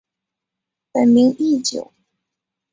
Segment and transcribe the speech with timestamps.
[0.93, 1.93] 本名义久。